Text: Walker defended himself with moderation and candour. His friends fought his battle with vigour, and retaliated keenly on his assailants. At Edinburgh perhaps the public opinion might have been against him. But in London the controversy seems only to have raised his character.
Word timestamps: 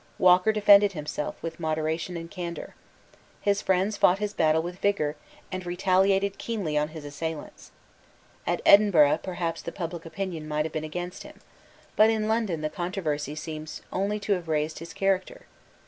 Walker 0.17 0.51
defended 0.51 0.93
himself 0.93 1.35
with 1.43 1.59
moderation 1.59 2.17
and 2.17 2.31
candour. 2.31 2.73
His 3.39 3.61
friends 3.61 3.97
fought 3.97 4.17
his 4.17 4.33
battle 4.33 4.63
with 4.63 4.79
vigour, 4.79 5.15
and 5.51 5.63
retaliated 5.63 6.39
keenly 6.39 6.75
on 6.75 6.87
his 6.87 7.05
assailants. 7.05 7.69
At 8.47 8.63
Edinburgh 8.65 9.19
perhaps 9.21 9.61
the 9.61 9.71
public 9.71 10.03
opinion 10.03 10.47
might 10.47 10.65
have 10.65 10.71
been 10.73 10.83
against 10.83 11.21
him. 11.21 11.39
But 11.95 12.09
in 12.09 12.27
London 12.27 12.61
the 12.61 12.69
controversy 12.71 13.35
seems 13.35 13.83
only 13.93 14.19
to 14.21 14.33
have 14.33 14.47
raised 14.49 14.79
his 14.79 14.91
character. 14.91 15.45